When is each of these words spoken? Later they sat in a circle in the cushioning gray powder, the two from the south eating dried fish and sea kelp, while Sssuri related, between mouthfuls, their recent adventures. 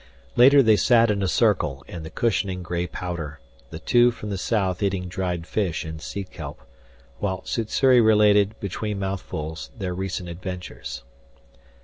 Later 0.35 0.63
they 0.63 0.77
sat 0.77 1.11
in 1.11 1.21
a 1.21 1.27
circle 1.27 1.85
in 1.87 2.01
the 2.01 2.09
cushioning 2.09 2.63
gray 2.63 2.87
powder, 2.87 3.39
the 3.69 3.77
two 3.77 4.09
from 4.09 4.31
the 4.31 4.37
south 4.39 4.81
eating 4.81 5.07
dried 5.07 5.45
fish 5.45 5.85
and 5.85 6.01
sea 6.01 6.23
kelp, 6.23 6.59
while 7.19 7.43
Sssuri 7.43 8.01
related, 8.03 8.59
between 8.59 8.97
mouthfuls, 8.97 9.69
their 9.77 9.93
recent 9.93 10.27
adventures. 10.27 11.03